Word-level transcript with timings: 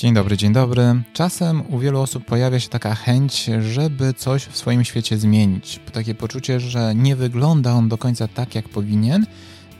Dzień 0.00 0.14
dobry, 0.14 0.36
dzień 0.36 0.52
dobry. 0.52 1.02
Czasem 1.12 1.62
u 1.74 1.78
wielu 1.78 2.00
osób 2.00 2.24
pojawia 2.24 2.60
się 2.60 2.68
taka 2.68 2.94
chęć, 2.94 3.50
żeby 3.60 4.14
coś 4.14 4.44
w 4.44 4.56
swoim 4.56 4.84
świecie 4.84 5.18
zmienić. 5.18 5.80
Takie 5.92 6.14
poczucie, 6.14 6.60
że 6.60 6.94
nie 6.94 7.16
wygląda 7.16 7.72
on 7.72 7.88
do 7.88 7.98
końca 7.98 8.28
tak, 8.28 8.54
jak 8.54 8.68
powinien, 8.68 9.26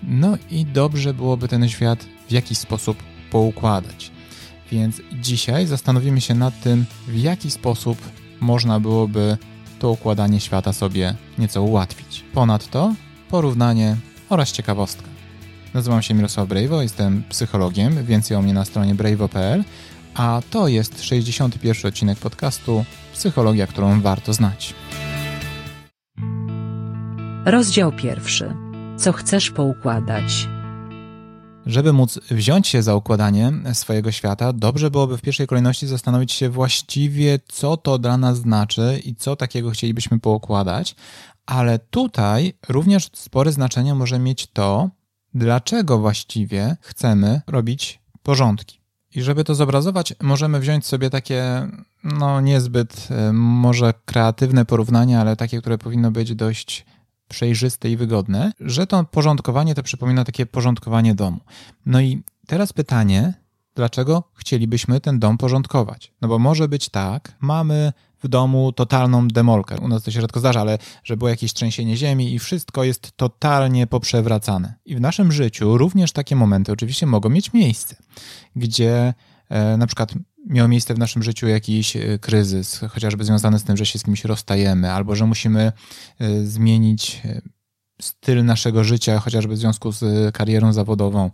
no 0.02 0.38
i 0.50 0.66
dobrze 0.66 1.14
byłoby 1.14 1.48
ten 1.48 1.68
świat 1.68 2.06
w 2.28 2.32
jakiś 2.32 2.58
sposób 2.58 3.02
poukładać. 3.30 4.10
Więc 4.72 5.00
dzisiaj 5.12 5.66
zastanowimy 5.66 6.20
się 6.20 6.34
nad 6.34 6.60
tym, 6.60 6.84
w 7.08 7.16
jaki 7.18 7.50
sposób 7.50 7.98
można 8.40 8.80
byłoby 8.80 9.36
to 9.78 9.90
układanie 9.90 10.40
świata 10.40 10.72
sobie 10.72 11.14
nieco 11.38 11.62
ułatwić. 11.62 12.24
Ponadto 12.34 12.94
porównanie 13.30 13.96
oraz 14.28 14.52
ciekawostka. 14.52 15.08
Nazywam 15.74 16.02
się 16.02 16.14
Mirosław 16.14 16.48
Brejwo, 16.48 16.82
jestem 16.82 17.22
psychologiem, 17.28 18.04
więcej 18.04 18.36
o 18.36 18.42
mnie 18.42 18.52
na 18.54 18.64
stronie 18.64 18.94
brejwo.pl, 18.94 19.64
a 20.16 20.42
to 20.50 20.68
jest 20.68 21.02
61 21.02 21.88
odcinek 21.88 22.18
podcastu 22.18 22.84
Psychologia, 23.12 23.66
którą 23.66 24.00
warto 24.00 24.32
znać. 24.32 24.74
Rozdział 27.44 27.92
pierwszy. 27.92 28.54
Co 28.96 29.12
chcesz 29.12 29.50
poukładać? 29.50 30.48
Żeby 31.66 31.92
móc 31.92 32.20
wziąć 32.30 32.68
się 32.68 32.82
za 32.82 32.94
układanie 32.94 33.52
swojego 33.72 34.12
świata, 34.12 34.52
dobrze 34.52 34.90
byłoby 34.90 35.18
w 35.18 35.22
pierwszej 35.22 35.46
kolejności 35.46 35.86
zastanowić 35.86 36.32
się 36.32 36.48
właściwie, 36.48 37.38
co 37.48 37.76
to 37.76 37.98
dla 37.98 38.16
nas 38.16 38.38
znaczy 38.38 39.00
i 39.04 39.14
co 39.14 39.36
takiego 39.36 39.70
chcielibyśmy 39.70 40.20
poukładać, 40.20 40.94
ale 41.46 41.78
tutaj 41.78 42.54
również 42.68 43.08
spore 43.14 43.52
znaczenie 43.52 43.94
może 43.94 44.18
mieć 44.18 44.46
to, 44.46 44.90
dlaczego 45.34 45.98
właściwie 45.98 46.76
chcemy 46.80 47.40
robić 47.46 48.00
porządki. 48.22 48.85
I 49.14 49.22
żeby 49.22 49.44
to 49.44 49.54
zobrazować, 49.54 50.14
możemy 50.22 50.60
wziąć 50.60 50.86
sobie 50.86 51.10
takie, 51.10 51.68
no 52.04 52.40
niezbyt 52.40 53.08
e, 53.10 53.32
może 53.32 53.94
kreatywne 54.04 54.64
porównanie, 54.64 55.20
ale 55.20 55.36
takie, 55.36 55.60
które 55.60 55.78
powinno 55.78 56.10
być 56.10 56.34
dość 56.34 56.86
przejrzyste 57.28 57.90
i 57.90 57.96
wygodne, 57.96 58.52
że 58.60 58.86
to 58.86 59.04
porządkowanie 59.04 59.74
to 59.74 59.82
przypomina 59.82 60.24
takie 60.24 60.46
porządkowanie 60.46 61.14
domu. 61.14 61.40
No 61.86 62.00
i 62.00 62.22
teraz 62.46 62.72
pytanie, 62.72 63.34
dlaczego 63.74 64.22
chcielibyśmy 64.34 65.00
ten 65.00 65.18
dom 65.18 65.38
porządkować? 65.38 66.12
No 66.20 66.28
bo 66.28 66.38
może 66.38 66.68
być 66.68 66.88
tak, 66.88 67.36
mamy 67.40 67.92
w 68.22 68.28
domu 68.28 68.72
totalną 68.72 69.28
demolkę. 69.28 69.76
U 69.80 69.88
nas 69.88 70.02
to 70.02 70.10
się 70.10 70.20
rzadko 70.20 70.40
zdarza, 70.40 70.60
ale 70.60 70.78
że 71.04 71.16
było 71.16 71.30
jakieś 71.30 71.52
trzęsienie 71.52 71.96
ziemi 71.96 72.34
i 72.34 72.38
wszystko 72.38 72.84
jest 72.84 73.12
totalnie 73.16 73.86
poprzewracane. 73.86 74.74
I 74.84 74.96
w 74.96 75.00
naszym 75.00 75.32
życiu 75.32 75.78
również 75.78 76.12
takie 76.12 76.36
momenty 76.36 76.72
oczywiście 76.72 77.06
mogą 77.06 77.28
mieć 77.28 77.52
miejsce, 77.52 77.96
gdzie 78.56 79.14
e, 79.48 79.76
na 79.76 79.86
przykład 79.86 80.14
miał 80.46 80.68
miejsce 80.68 80.94
w 80.94 80.98
naszym 80.98 81.22
życiu 81.22 81.48
jakiś 81.48 81.96
e, 81.96 82.18
kryzys, 82.18 82.80
chociażby 82.90 83.24
związany 83.24 83.58
z 83.58 83.64
tym, 83.64 83.76
że 83.76 83.86
się 83.86 83.98
z 83.98 84.02
kimś 84.02 84.24
rozstajemy, 84.24 84.92
albo 84.92 85.14
że 85.16 85.26
musimy 85.26 85.72
e, 86.18 86.44
zmienić 86.44 87.20
e, 87.24 87.40
styl 88.00 88.44
naszego 88.44 88.84
życia, 88.84 89.18
chociażby 89.18 89.54
w 89.54 89.58
związku 89.58 89.92
z 89.92 90.34
karierą 90.34 90.72
zawodową. 90.72 91.30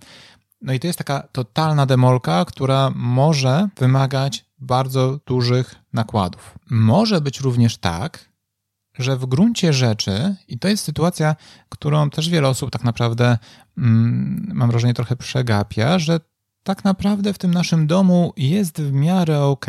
No 0.62 0.72
i 0.72 0.80
to 0.80 0.86
jest 0.86 0.98
taka 0.98 1.28
totalna 1.32 1.86
demolka, 1.86 2.44
która 2.44 2.92
może 2.94 3.68
wymagać 3.77 4.44
bardzo 4.58 5.20
dużych 5.27 5.74
nakładów. 5.92 6.58
Może 6.70 7.20
być 7.20 7.41
również 7.41 7.78
tak, 7.78 8.32
że 8.98 9.16
w 9.16 9.27
gruncie 9.27 9.72
rzeczy, 9.72 10.36
i 10.48 10.58
to 10.58 10.69
jest 10.69 10.84
sytuacja, 10.84 11.36
którą 11.69 12.10
też 12.10 12.28
wiele 12.28 12.48
osób 12.48 12.70
tak 12.70 12.84
naprawdę, 12.84 13.38
mm, 13.78 14.50
mam 14.54 14.70
wrażenie, 14.70 14.94
trochę 14.94 15.16
przegapia, 15.16 15.98
że 15.98 16.20
tak 16.62 16.84
naprawdę 16.84 17.32
w 17.32 17.38
tym 17.38 17.54
naszym 17.54 17.86
domu 17.86 18.32
jest 18.36 18.80
w 18.80 18.92
miarę 18.92 19.41
ok, 19.41 19.66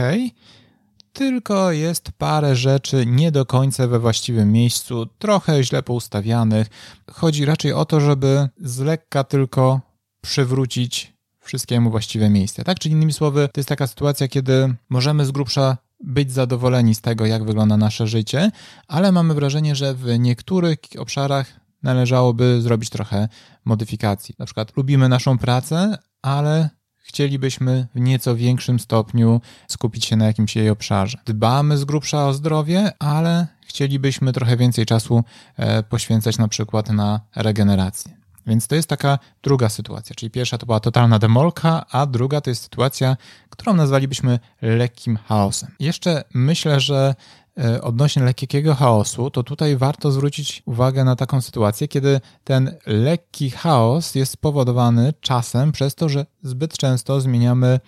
tylko 1.14 1.72
jest 1.72 2.12
parę 2.12 2.56
rzeczy 2.56 3.06
nie 3.06 3.32
do 3.32 3.46
końca 3.46 3.88
we 3.88 4.00
właściwym 4.00 4.52
miejscu, 4.52 5.06
trochę 5.06 5.64
źle 5.64 5.84
poustawianych. 5.84 6.68
Chodzi 7.12 7.46
raczej 7.46 7.74
o 7.74 7.86
to, 7.86 8.00
żeby 8.00 8.50
z 8.58 8.80
lekka 8.80 9.24
tylko 9.24 9.93
przywrócić 10.24 11.14
wszystkiemu 11.40 11.92
właściwe 11.92 12.30
miejsce. 12.30 12.64
Tak? 12.64 12.80
Czyli 12.80 12.96
innymi 12.96 13.14
słowy, 13.14 13.50
to 13.54 13.60
jest 13.60 13.70
taka 13.70 13.88
sytuacja, 13.88 14.28
kiedy 14.28 14.76
możemy 14.90 15.26
z 15.26 15.32
grubsza 15.32 15.78
być 16.04 16.32
zadowoleni 16.32 16.96
z 16.96 17.02
tego, 17.02 17.26
jak 17.26 17.44
wygląda 17.44 17.78
nasze 17.78 18.08
życie, 18.08 18.52
ale 18.88 19.12
mamy 19.12 19.34
wrażenie, 19.34 19.76
że 19.76 19.94
w 19.94 20.20
niektórych 20.20 20.78
obszarach 20.98 21.60
należałoby 21.84 22.62
zrobić 22.62 22.90
trochę 22.90 23.30
modyfikacji. 23.66 24.36
Na 24.40 24.46
przykład 24.46 24.78
lubimy 24.78 25.10
naszą 25.10 25.38
pracę, 25.38 25.98
ale 26.22 26.70
chcielibyśmy 26.98 27.88
w 27.96 28.00
nieco 28.00 28.36
większym 28.36 28.80
stopniu 28.80 29.42
skupić 29.68 30.06
się 30.06 30.16
na 30.16 30.26
jakimś 30.26 30.56
jej 30.56 30.70
obszarze. 30.70 31.18
Dbamy 31.26 31.78
z 31.78 31.86
grubsza 31.86 32.28
o 32.28 32.34
zdrowie, 32.34 32.92
ale 33.00 33.48
chcielibyśmy 33.66 34.34
trochę 34.34 34.58
więcej 34.58 34.86
czasu 34.86 35.24
e, 35.58 35.84
poświęcać 35.84 36.38
na 36.38 36.48
przykład 36.48 36.90
na 36.90 37.22
regenerację. 37.36 38.23
Więc 38.48 38.68
to 38.68 38.76
jest 38.76 38.90
taka 38.90 39.20
druga 39.44 39.70
sytuacja, 39.70 40.16
czyli 40.16 40.30
pierwsza 40.30 40.58
to 40.58 40.66
była 40.66 40.80
totalna 40.80 41.20
demolka, 41.20 41.86
a 41.92 42.06
druga 42.06 42.42
to 42.42 42.50
jest 42.50 42.64
sytuacja, 42.64 43.18
którą 43.50 43.74
nazwalibyśmy 43.74 44.40
lekkim 44.62 45.18
chaosem. 45.18 45.72
Jeszcze 45.80 46.24
myślę, 46.34 46.80
że 46.80 47.16
e, 47.60 47.82
odnośnie 47.82 48.24
lekkiego 48.24 48.76
chaosu, 48.76 49.30
to 49.30 49.44
tutaj 49.44 49.78
warto 49.78 50.12
zwrócić 50.12 50.64
uwagę 50.66 51.04
na 51.04 51.16
taką 51.16 51.42
sytuację, 51.42 51.88
kiedy 51.88 52.22
ten 52.44 52.76
lekki 52.86 53.50
chaos 53.50 54.16
jest 54.16 54.32
spowodowany 54.32 55.14
czasem 55.22 55.72
przez 55.72 55.96
to, 55.96 56.10
że 56.10 56.26
zbyt 56.44 56.78
często 56.78 57.22
zmieniamy 57.22 57.80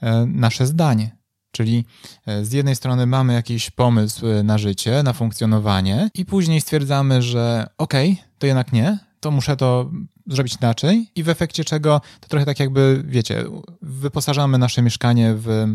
e, 0.00 0.26
nasze 0.26 0.66
zdanie. 0.66 1.16
Czyli 1.50 1.84
e, 2.26 2.44
z 2.44 2.52
jednej 2.52 2.76
strony 2.76 3.06
mamy 3.06 3.32
jakiś 3.32 3.70
pomysł 3.70 4.26
na 4.44 4.58
życie, 4.58 5.02
na 5.02 5.12
funkcjonowanie, 5.12 6.10
i 6.14 6.24
później 6.24 6.60
stwierdzamy, 6.60 7.22
że 7.22 7.66
okej, 7.78 8.12
okay, 8.12 8.24
to 8.38 8.46
jednak 8.46 8.72
nie, 8.72 8.98
to 9.22 9.30
muszę 9.30 9.56
to 9.56 9.90
zrobić 10.26 10.56
inaczej. 10.60 11.10
I 11.14 11.22
w 11.22 11.28
efekcie 11.28 11.64
czego 11.64 12.00
to 12.20 12.28
trochę 12.28 12.46
tak 12.46 12.60
jakby, 12.60 13.02
wiecie, 13.06 13.44
wyposażamy 13.82 14.58
nasze 14.58 14.82
mieszkanie 14.82 15.34
w 15.36 15.66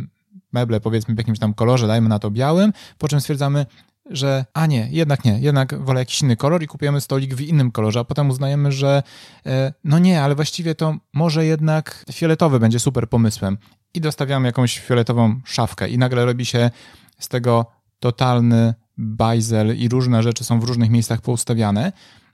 meble 0.54 0.80
powiedzmy 0.80 1.16
w 1.16 1.18
jakimś 1.18 1.40
tam 1.40 1.54
kolorze, 1.54 1.88
dajmy 1.88 2.10
na 2.10 2.20
to 2.20 2.32
białym, 2.32 2.74
po 2.98 3.08
czym 3.08 3.22
stwierdzamy, 3.22 3.66
że 4.10 4.46
a 4.54 4.66
nie, 4.66 4.88
jednak 4.92 5.26
nie, 5.26 5.40
jednak 5.40 5.84
wolę 5.84 6.00
jakiś 6.00 6.22
inny 6.22 6.36
kolor 6.36 6.64
i 6.64 6.68
kupujemy 6.68 7.02
stolik 7.02 7.36
w 7.36 7.42
innym 7.42 7.72
kolorze, 7.72 8.00
a 8.00 8.04
potem 8.04 8.30
uznajemy, 8.30 8.72
że 8.72 9.04
e, 9.46 9.74
no 9.84 10.00
nie, 10.00 10.22
ale 10.22 10.36
właściwie 10.36 10.76
to 10.76 10.98
może 11.14 11.46
jednak 11.46 12.06
fioletowy 12.12 12.60
będzie 12.60 12.80
super 12.80 13.10
pomysłem. 13.10 13.58
I 13.94 14.02
dostawiamy 14.02 14.48
jakąś 14.48 14.80
fioletową 14.80 15.40
szafkę 15.46 15.90
i 15.90 15.98
nagle 15.98 16.26
robi 16.26 16.46
się 16.46 16.72
z 17.20 17.28
tego 17.28 17.66
totalny 18.00 18.74
bajzel 18.98 19.78
i 19.78 19.90
różne 19.90 20.24
rzeczy 20.24 20.44
są 20.44 20.60
w 20.60 20.64
różnych 20.64 20.90
miejscach 20.90 21.22
poustawiane, 21.22 21.92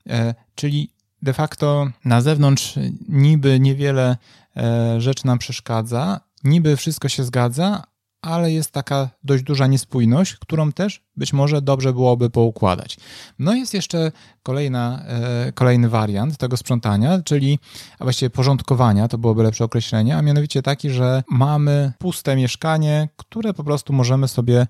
e, 0.09 0.35
czyli 0.55 0.92
de 1.23 1.33
facto 1.33 1.87
na 2.05 2.21
zewnątrz 2.21 2.79
niby 3.09 3.59
niewiele 3.59 4.17
e, 4.57 5.01
rzeczy 5.01 5.27
nam 5.27 5.39
przeszkadza, 5.39 6.19
niby 6.43 6.77
wszystko 6.77 7.09
się 7.09 7.23
zgadza, 7.23 7.83
ale 8.21 8.51
jest 8.51 8.71
taka 8.71 9.09
dość 9.23 9.43
duża 9.43 9.67
niespójność, 9.67 10.35
którą 10.35 10.71
też 10.71 11.01
być 11.15 11.33
może 11.33 11.61
dobrze 11.61 11.93
byłoby 11.93 12.29
poukładać. 12.29 12.97
No 13.39 13.55
jest 13.55 13.73
jeszcze 13.73 14.11
kolejna, 14.43 15.03
e, 15.07 15.51
kolejny 15.51 15.89
wariant 15.89 16.37
tego 16.37 16.57
sprzątania, 16.57 17.21
czyli 17.25 17.59
a 17.99 18.03
właściwie 18.03 18.29
porządkowania, 18.29 19.07
to 19.07 19.17
byłoby 19.17 19.43
lepsze 19.43 19.63
określenie, 19.63 20.17
a 20.17 20.21
mianowicie 20.21 20.61
taki, 20.61 20.89
że 20.89 21.23
mamy 21.29 21.93
puste 21.99 22.35
mieszkanie, 22.35 23.09
które 23.17 23.53
po 23.53 23.63
prostu 23.63 23.93
możemy 23.93 24.27
sobie 24.27 24.67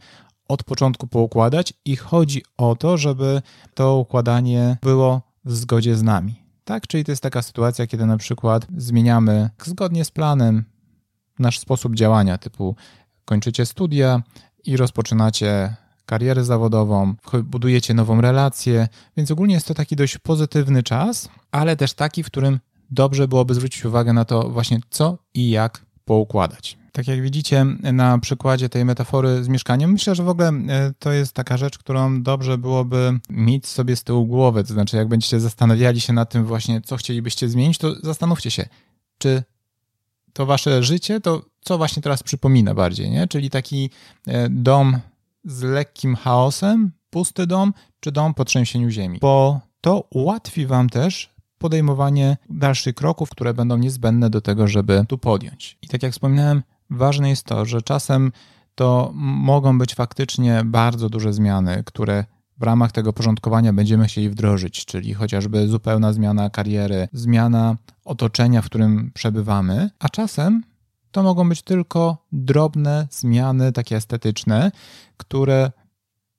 od 0.48 0.64
początku 0.64 1.08
poukładać 1.08 1.74
i 1.86 1.96
chodzi 1.96 2.44
o 2.58 2.76
to, 2.76 2.98
żeby 2.98 3.42
to 3.74 3.98
układanie 3.98 4.78
było 4.82 5.22
w 5.46 5.56
zgodzie 5.56 5.96
z 5.96 6.04
nami. 6.04 6.43
Tak, 6.64 6.88
czyli 6.88 7.04
to 7.04 7.12
jest 7.12 7.24
taka 7.24 7.42
sytuacja, 7.42 7.88
kiedy 7.88 8.06
na 8.06 8.18
przykład 8.18 8.68
zmieniamy 8.78 9.50
zgodnie 9.64 10.06
z 10.06 10.12
planem 10.12 10.64
nasz 11.40 11.60
sposób 11.60 11.96
działania, 11.96 12.38
typu 12.38 12.76
kończycie 13.26 13.66
studia 13.66 14.22
i 14.66 14.78
rozpoczynacie 14.78 15.76
karierę 16.06 16.44
zawodową, 16.44 17.16
budujecie 17.44 17.94
nową 17.94 18.22
relację, 18.22 18.88
więc 19.18 19.32
ogólnie 19.32 19.54
jest 19.54 19.68
to 19.68 19.74
taki 19.74 19.96
dość 19.96 20.18
pozytywny 20.18 20.84
czas, 20.84 21.30
ale 21.52 21.76
też 21.76 21.94
taki, 21.94 22.24
w 22.24 22.28
którym 22.28 22.60
dobrze 22.92 23.28
byłoby 23.28 23.54
zwrócić 23.54 23.86
uwagę 23.86 24.14
na 24.14 24.26
to 24.26 24.50
właśnie 24.50 24.80
co 24.90 25.18
i 25.34 25.50
jak 25.50 25.86
poukładać. 26.06 26.83
Tak 26.94 27.08
jak 27.08 27.22
widzicie 27.22 27.66
na 27.94 28.20
przykładzie 28.20 28.70
tej 28.70 28.86
metafory 28.86 29.44
z 29.44 29.48
mieszkaniem, 29.48 29.92
myślę, 29.92 30.16
że 30.16 30.24
w 30.24 30.30
ogóle 30.30 30.48
e, 30.48 30.94
to 31.00 31.12
jest 31.12 31.34
taka 31.34 31.58
rzecz, 31.58 31.78
którą 31.78 32.24
dobrze 32.24 32.58
byłoby 32.58 33.20
mieć 33.30 33.68
sobie 33.68 33.96
z 33.96 34.04
tyłu 34.04 34.26
głowy. 34.28 34.64
To 34.64 34.74
znaczy, 34.74 34.98
jak 34.98 35.08
będziecie 35.08 35.40
zastanawiali 35.40 36.02
się 36.02 36.14
nad 36.14 36.30
tym 36.30 36.46
właśnie, 36.46 36.82
co 36.82 36.98
chcielibyście 36.98 37.50
zmienić, 37.50 37.78
to 37.78 37.96
zastanówcie 38.04 38.52
się, 38.52 38.66
czy 39.18 39.44
to 40.34 40.46
wasze 40.46 40.84
życie, 40.84 41.22
to 41.22 41.46
co 41.62 41.78
właśnie 41.78 42.04
teraz 42.04 42.24
przypomina 42.24 42.74
bardziej, 42.74 43.10
nie? 43.10 43.28
Czyli 43.28 43.50
taki 43.50 43.90
e, 44.28 44.50
dom 44.50 45.00
z 45.44 45.62
lekkim 45.62 46.16
chaosem, 46.16 46.92
pusty 47.10 47.48
dom, 47.48 47.74
czy 48.00 48.12
dom 48.12 48.34
po 48.34 48.46
trzęsieniu 48.46 48.90
ziemi. 48.90 49.18
Bo 49.22 49.60
to 49.82 50.08
ułatwi 50.12 50.66
wam 50.66 50.90
też 50.90 51.34
podejmowanie 51.58 52.38
dalszych 52.50 52.96
kroków, 52.96 53.30
które 53.30 53.54
będą 53.54 53.78
niezbędne 53.78 54.30
do 54.30 54.42
tego, 54.42 54.68
żeby 54.68 55.06
tu 55.10 55.18
podjąć. 55.18 55.78
I 55.82 55.88
tak 55.88 56.04
jak 56.04 56.12
wspominałem, 56.12 56.64
ważne 56.98 57.30
jest 57.30 57.44
to, 57.46 57.66
że 57.66 57.82
czasem 57.82 58.32
to 58.76 59.12
mogą 59.16 59.78
być 59.78 59.96
faktycznie 59.96 60.62
bardzo 60.66 61.10
duże 61.10 61.34
zmiany, 61.34 61.84
które 61.86 62.26
w 62.58 62.64
ramach 62.64 62.92
tego 62.92 63.14
porządkowania 63.14 63.74
będziemy 63.74 64.06
chcieli 64.06 64.30
wdrożyć, 64.30 64.86
czyli 64.86 65.14
chociażby 65.14 65.68
zupełna 65.68 66.14
zmiana 66.14 66.50
kariery, 66.50 67.08
zmiana 67.14 67.78
otoczenia, 68.06 68.62
w 68.62 68.66
którym 68.66 69.12
przebywamy, 69.14 69.90
a 70.00 70.10
czasem 70.10 70.64
to 71.12 71.24
mogą 71.24 71.50
być 71.50 71.62
tylko 71.62 72.18
drobne 72.32 73.08
zmiany, 73.12 73.72
takie 73.72 73.96
estetyczne, 73.96 74.72
które 75.18 75.72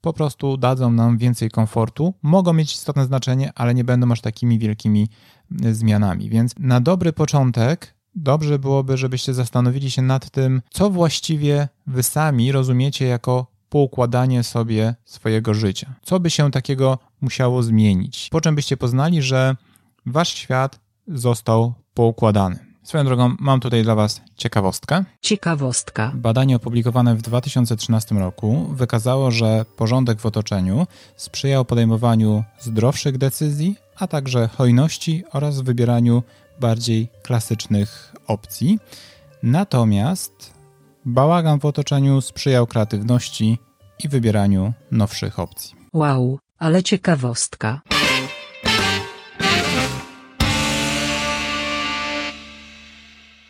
po 0.00 0.12
prostu 0.12 0.56
dadzą 0.56 0.92
nam 0.92 1.18
więcej 1.18 1.50
komfortu, 1.50 2.14
mogą 2.22 2.52
mieć 2.52 2.74
istotne 2.74 3.04
znaczenie, 3.04 3.52
ale 3.54 3.74
nie 3.74 3.84
będą 3.84 4.12
aż 4.12 4.20
takimi 4.20 4.58
wielkimi 4.58 5.08
zmianami. 5.72 6.30
Więc 6.30 6.54
na 6.58 6.80
dobry 6.80 7.12
początek 7.12 7.93
dobrze 8.16 8.58
byłoby, 8.58 8.96
żebyście 8.96 9.34
zastanowili 9.34 9.90
się 9.90 10.02
nad 10.02 10.30
tym, 10.30 10.62
co 10.70 10.90
właściwie 10.90 11.68
wy 11.86 12.02
sami 12.02 12.52
rozumiecie 12.52 13.06
jako 13.06 13.46
poukładanie 13.68 14.42
sobie 14.42 14.94
swojego 15.04 15.54
życia. 15.54 15.94
Co 16.02 16.20
by 16.20 16.30
się 16.30 16.50
takiego 16.50 16.98
musiało 17.20 17.62
zmienić? 17.62 18.28
Po 18.30 18.40
czym 18.40 18.54
byście 18.54 18.76
poznali, 18.76 19.22
że 19.22 19.56
wasz 20.06 20.34
świat 20.34 20.80
został 21.08 21.74
poukładany. 21.94 22.74
Swoją 22.82 23.04
drogą, 23.04 23.36
mam 23.40 23.60
tutaj 23.60 23.82
dla 23.82 23.94
Was 23.94 24.20
ciekawostkę. 24.36 25.04
Ciekawostka. 25.20 26.12
Badanie 26.14 26.56
opublikowane 26.56 27.14
w 27.14 27.22
2013 27.22 28.14
roku 28.14 28.66
wykazało, 28.72 29.30
że 29.30 29.64
porządek 29.76 30.20
w 30.20 30.26
otoczeniu 30.26 30.86
sprzyjał 31.16 31.64
podejmowaniu 31.64 32.44
zdrowszych 32.60 33.18
decyzji, 33.18 33.76
a 33.96 34.06
także 34.06 34.48
hojności 34.48 35.24
oraz 35.32 35.60
wybieraniu 35.60 36.22
bardziej 36.60 37.08
klasycznych 37.22 38.14
opcji. 38.26 38.78
Natomiast 39.42 40.54
bałagan 41.04 41.60
w 41.60 41.64
otoczeniu 41.64 42.20
sprzyjał 42.20 42.66
kreatywności 42.66 43.58
i 44.04 44.08
wybieraniu 44.08 44.72
nowszych 44.90 45.38
opcji. 45.38 45.74
Wow, 45.92 46.38
ale 46.58 46.82
ciekawostka. 46.82 47.80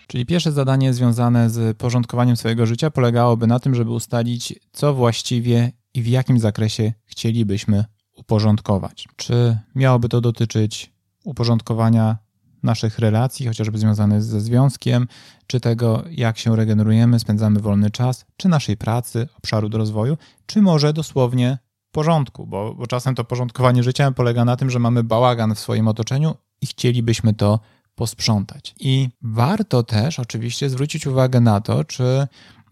Czyli 0.06 0.26
pierwsze 0.26 0.52
zadanie 0.52 0.94
związane 0.94 1.50
z 1.50 1.76
porządkowaniem 1.76 2.36
swojego 2.36 2.66
życia 2.66 2.90
polegałoby 2.90 3.46
na 3.46 3.60
tym, 3.60 3.74
żeby 3.74 3.90
ustalić, 3.90 4.54
co 4.72 4.94
właściwie 4.94 5.72
i 5.94 6.02
w 6.02 6.06
jakim 6.06 6.38
zakresie 6.38 6.92
chcielibyśmy 7.04 7.84
uporządkować. 8.24 9.08
Czy 9.16 9.58
miałoby 9.74 10.08
to 10.08 10.20
dotyczyć 10.20 10.92
uporządkowania 11.24 12.16
naszych 12.62 12.98
relacji, 12.98 13.46
chociażby 13.46 13.78
związanych 13.78 14.22
ze 14.22 14.40
związkiem, 14.40 15.08
czy 15.46 15.60
tego, 15.60 16.04
jak 16.10 16.38
się 16.38 16.56
regenerujemy, 16.56 17.18
spędzamy 17.18 17.60
wolny 17.60 17.90
czas, 17.90 18.24
czy 18.36 18.48
naszej 18.48 18.76
pracy, 18.76 19.28
obszaru 19.38 19.68
do 19.68 19.78
rozwoju, 19.78 20.16
czy 20.46 20.62
może 20.62 20.92
dosłownie 20.92 21.58
porządku, 21.92 22.46
bo, 22.46 22.74
bo 22.74 22.86
czasem 22.86 23.14
to 23.14 23.24
porządkowanie 23.24 23.82
życia 23.82 24.12
polega 24.12 24.44
na 24.44 24.56
tym, 24.56 24.70
że 24.70 24.78
mamy 24.78 25.02
bałagan 25.02 25.54
w 25.54 25.58
swoim 25.58 25.88
otoczeniu 25.88 26.34
i 26.60 26.66
chcielibyśmy 26.66 27.34
to 27.34 27.60
posprzątać. 27.94 28.74
I 28.80 29.08
warto 29.22 29.82
też 29.82 30.18
oczywiście 30.18 30.70
zwrócić 30.70 31.06
uwagę 31.06 31.40
na 31.40 31.60
to, 31.60 31.84
czy 31.84 32.04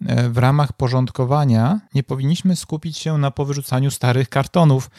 e, 0.06 0.28
w 0.28 0.38
ramach 0.38 0.72
porządkowania 0.72 1.80
nie 1.94 2.02
powinniśmy 2.02 2.56
skupić 2.56 2.98
się 2.98 3.18
na 3.18 3.30
powyrzucaniu 3.30 3.90
starych 3.90 4.28
kartonów, 4.28 4.90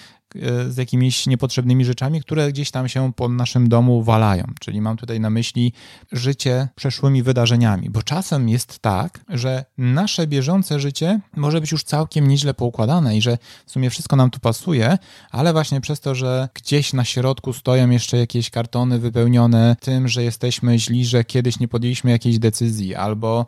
z 0.70 0.78
jakimiś 0.78 1.28
niepotrzebnymi 1.28 1.86
rzeczami, 1.86 2.22
które 2.22 2.52
gdzieś 2.52 2.72
tam 2.72 2.90
się 2.90 3.14
po 3.14 3.30
naszym 3.30 3.70
domu 3.70 4.04
walają. 4.04 4.44
Czyli 4.60 4.82
mam 4.82 4.98
tutaj 4.98 5.20
na 5.20 5.30
myśli 5.30 5.74
życie 6.12 6.68
przeszłymi 6.76 7.24
wydarzeniami, 7.24 7.90
bo 7.90 8.04
czasem 8.04 8.50
jest 8.50 8.80
tak, 8.80 9.20
że 9.30 9.66
nasze 9.78 10.28
bieżące 10.28 10.80
życie 10.80 11.20
może 11.36 11.62
być 11.62 11.72
już 11.72 11.84
całkiem 11.84 12.28
nieźle 12.28 12.54
poukładane 12.54 13.18
i 13.18 13.22
że 13.22 13.38
w 13.66 13.72
sumie 13.72 13.90
wszystko 13.90 14.16
nam 14.16 14.30
tu 14.30 14.40
pasuje, 14.40 14.98
ale 15.32 15.54
właśnie 15.54 15.82
przez 15.82 16.00
to, 16.00 16.16
że 16.16 16.50
gdzieś 16.54 16.94
na 16.94 17.06
środku 17.06 17.54
stoją 17.54 17.90
jeszcze 17.90 18.18
jakieś 18.18 18.50
kartony 18.50 19.00
wypełnione 19.00 19.76
tym, 19.80 20.08
że 20.08 20.24
jesteśmy 20.24 20.80
źli, 20.80 21.06
że 21.06 21.24
kiedyś 21.24 21.60
nie 21.60 21.68
podjęliśmy 21.68 22.12
jakiejś 22.12 22.40
decyzji, 22.40 22.96
albo 22.96 23.46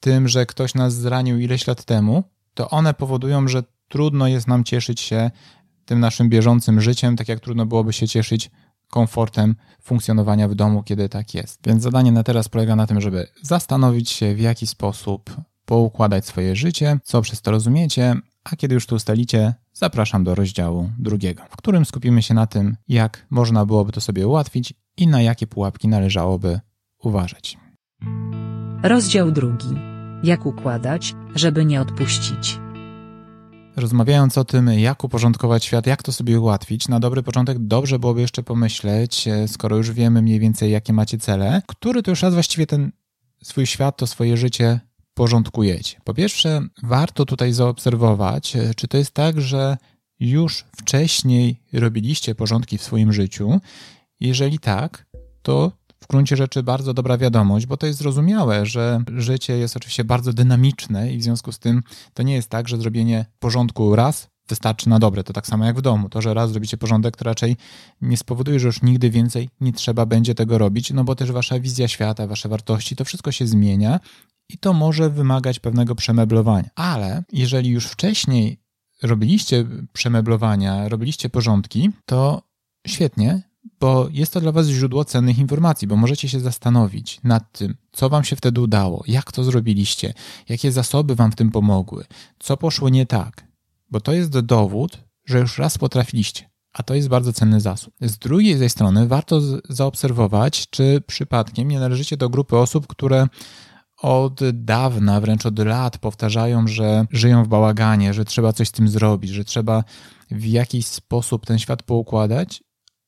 tym, 0.00 0.28
że 0.28 0.46
ktoś 0.46 0.74
nas 0.74 0.94
zranił 0.94 1.38
ileś 1.38 1.66
lat 1.66 1.84
temu, 1.84 2.24
to 2.54 2.70
one 2.70 2.94
powodują, 2.94 3.48
że 3.48 3.62
trudno 3.88 4.28
jest 4.28 4.48
nam 4.48 4.64
cieszyć 4.64 5.00
się 5.00 5.30
tym 5.90 6.00
naszym 6.00 6.28
bieżącym 6.28 6.80
życiem, 6.80 7.16
tak 7.16 7.28
jak 7.28 7.40
trudno 7.40 7.66
byłoby 7.66 7.92
się 7.92 8.08
cieszyć 8.08 8.50
komfortem 8.90 9.56
funkcjonowania 9.82 10.48
w 10.48 10.54
domu, 10.54 10.82
kiedy 10.82 11.08
tak 11.08 11.34
jest. 11.34 11.60
Więc 11.66 11.82
zadanie 11.82 12.12
na 12.12 12.22
teraz 12.22 12.48
polega 12.48 12.76
na 12.76 12.86
tym, 12.86 13.00
żeby 13.00 13.26
zastanowić 13.42 14.10
się, 14.10 14.34
w 14.34 14.40
jaki 14.40 14.66
sposób 14.66 15.36
poukładać 15.64 16.26
swoje 16.26 16.56
życie, 16.56 16.98
co 17.04 17.22
przez 17.22 17.42
to 17.42 17.50
rozumiecie, 17.50 18.14
a 18.44 18.56
kiedy 18.56 18.74
już 18.74 18.86
to 18.86 18.96
ustalicie, 18.96 19.54
zapraszam 19.72 20.24
do 20.24 20.34
rozdziału 20.34 20.90
drugiego, 20.98 21.42
w 21.50 21.56
którym 21.56 21.84
skupimy 21.84 22.22
się 22.22 22.34
na 22.34 22.46
tym, 22.46 22.76
jak 22.88 23.26
można 23.30 23.66
byłoby 23.66 23.92
to 23.92 24.00
sobie 24.00 24.28
ułatwić 24.28 24.74
i 24.96 25.06
na 25.06 25.22
jakie 25.22 25.46
pułapki 25.46 25.88
należałoby 25.88 26.60
uważać. 27.02 27.58
Rozdział 28.82 29.32
drugi. 29.32 29.74
Jak 30.22 30.46
układać, 30.46 31.14
żeby 31.34 31.64
nie 31.64 31.80
odpuścić. 31.80 32.58
Rozmawiając 33.80 34.38
o 34.38 34.44
tym, 34.44 34.68
jak 34.68 35.04
uporządkować 35.04 35.64
świat, 35.64 35.86
jak 35.86 36.02
to 36.02 36.12
sobie 36.12 36.40
ułatwić, 36.40 36.88
na 36.88 37.00
dobry 37.00 37.22
początek 37.22 37.58
dobrze 37.58 37.98
byłoby 37.98 38.20
jeszcze 38.20 38.42
pomyśleć, 38.42 39.28
e, 39.28 39.48
skoro 39.48 39.76
już 39.76 39.90
wiemy 39.90 40.22
mniej 40.22 40.40
więcej, 40.40 40.70
jakie 40.70 40.92
macie 40.92 41.18
cele, 41.18 41.62
który 41.66 42.02
to 42.02 42.10
już 42.10 42.22
raz 42.22 42.34
właściwie 42.34 42.66
ten 42.66 42.92
swój 43.42 43.66
świat, 43.66 43.96
to 43.96 44.06
swoje 44.06 44.36
życie 44.36 44.80
porządkujecie. 45.14 46.00
Po 46.04 46.14
pierwsze, 46.14 46.60
warto 46.82 47.24
tutaj 47.24 47.52
zaobserwować, 47.52 48.56
e, 48.56 48.74
czy 48.74 48.88
to 48.88 48.96
jest 48.96 49.10
tak, 49.10 49.40
że 49.40 49.76
już 50.20 50.64
wcześniej 50.76 51.62
robiliście 51.72 52.34
porządki 52.34 52.78
w 52.78 52.82
swoim 52.82 53.12
życiu. 53.12 53.60
Jeżeli 54.20 54.58
tak, 54.58 55.06
to 55.42 55.72
w 56.04 56.06
gruncie 56.06 56.36
rzeczy 56.36 56.62
bardzo 56.62 56.94
dobra 56.94 57.18
wiadomość, 57.18 57.66
bo 57.66 57.76
to 57.76 57.86
jest 57.86 57.98
zrozumiałe, 57.98 58.66
że 58.66 59.02
życie 59.16 59.58
jest 59.58 59.76
oczywiście 59.76 60.04
bardzo 60.04 60.32
dynamiczne 60.32 61.12
i 61.12 61.18
w 61.18 61.22
związku 61.22 61.52
z 61.52 61.58
tym 61.58 61.82
to 62.14 62.22
nie 62.22 62.34
jest 62.34 62.48
tak, 62.48 62.68
że 62.68 62.76
zrobienie 62.76 63.26
porządku 63.38 63.96
raz 63.96 64.30
wystarczy 64.50 64.88
na 64.88 64.98
dobre. 64.98 65.24
To 65.24 65.32
tak 65.32 65.46
samo 65.46 65.64
jak 65.64 65.78
w 65.78 65.82
domu. 65.82 66.08
To, 66.08 66.22
że 66.22 66.34
raz 66.34 66.50
zrobicie 66.50 66.76
porządek, 66.76 67.16
to 67.16 67.24
raczej 67.24 67.56
nie 68.00 68.16
spowoduje, 68.16 68.60
że 68.60 68.66
już 68.66 68.82
nigdy 68.82 69.10
więcej 69.10 69.48
nie 69.60 69.72
trzeba 69.72 70.06
będzie 70.06 70.34
tego 70.34 70.58
robić, 70.58 70.90
no 70.90 71.04
bo 71.04 71.14
też 71.14 71.32
wasza 71.32 71.60
wizja 71.60 71.88
świata, 71.88 72.26
wasze 72.26 72.48
wartości, 72.48 72.96
to 72.96 73.04
wszystko 73.04 73.32
się 73.32 73.46
zmienia 73.46 74.00
i 74.48 74.58
to 74.58 74.72
może 74.72 75.10
wymagać 75.10 75.58
pewnego 75.58 75.94
przemeblowania. 75.94 76.70
Ale 76.74 77.22
jeżeli 77.32 77.70
już 77.70 77.86
wcześniej 77.86 78.60
robiliście 79.02 79.66
przemeblowania, 79.92 80.88
robiliście 80.88 81.28
porządki, 81.28 81.90
to 82.06 82.42
świetnie, 82.86 83.49
bo 83.80 84.08
jest 84.12 84.32
to 84.32 84.40
dla 84.40 84.52
Was 84.52 84.66
źródło 84.66 85.04
cennych 85.04 85.38
informacji, 85.38 85.88
bo 85.88 85.96
możecie 85.96 86.28
się 86.28 86.40
zastanowić 86.40 87.20
nad 87.24 87.52
tym, 87.52 87.76
co 87.92 88.08
Wam 88.08 88.24
się 88.24 88.36
wtedy 88.36 88.60
udało, 88.60 89.04
jak 89.06 89.32
to 89.32 89.44
zrobiliście, 89.44 90.14
jakie 90.48 90.72
zasoby 90.72 91.14
Wam 91.14 91.32
w 91.32 91.36
tym 91.36 91.50
pomogły, 91.50 92.04
co 92.38 92.56
poszło 92.56 92.88
nie 92.88 93.06
tak, 93.06 93.46
bo 93.90 94.00
to 94.00 94.12
jest 94.12 94.40
dowód, 94.40 94.98
że 95.26 95.38
już 95.38 95.58
raz 95.58 95.78
potrafiliście, 95.78 96.50
a 96.72 96.82
to 96.82 96.94
jest 96.94 97.08
bardzo 97.08 97.32
cenny 97.32 97.60
zasób. 97.60 97.94
Z 98.00 98.18
drugiej 98.18 98.58
tej 98.58 98.70
strony 98.70 99.08
warto 99.08 99.40
zaobserwować, 99.68 100.70
czy 100.70 101.02
przypadkiem 101.06 101.68
nie 101.68 101.80
należycie 101.80 102.16
do 102.16 102.28
grupy 102.28 102.56
osób, 102.56 102.86
które 102.86 103.28
od 104.02 104.40
dawna, 104.52 105.20
wręcz 105.20 105.46
od 105.46 105.58
lat 105.58 105.98
powtarzają, 105.98 106.68
że 106.68 107.06
żyją 107.10 107.44
w 107.44 107.48
bałaganie, 107.48 108.14
że 108.14 108.24
trzeba 108.24 108.52
coś 108.52 108.68
z 108.68 108.72
tym 108.72 108.88
zrobić, 108.88 109.30
że 109.30 109.44
trzeba 109.44 109.84
w 110.30 110.46
jakiś 110.46 110.86
sposób 110.86 111.46
ten 111.46 111.58
świat 111.58 111.82
poukładać 111.82 112.62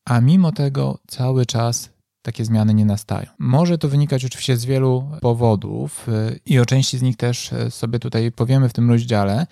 a 0.05 0.21
mimo 0.21 0.53
tego 0.53 0.99
cały 1.07 1.47
czas 1.47 1.91
takie 2.23 2.45
zmiany 2.45 2.75
nie 2.75 2.85
nastają. 2.85 3.27
Może 3.39 3.79
to 3.79 3.89
wynikać 3.89 4.25
oczywiście 4.25 4.57
z 4.57 4.65
wielu 4.65 5.05
powodów 5.21 6.09
y, 6.09 6.41
i 6.47 6.59
o 6.59 6.67
części 6.67 6.99
z 6.99 7.03
nich 7.03 7.17
też 7.17 7.53
y, 7.53 7.71
sobie 7.71 7.99
tutaj 7.99 8.33
powiemy 8.33 8.69
w 8.69 8.73
tym 8.73 8.91
rozdziale, 8.91 9.47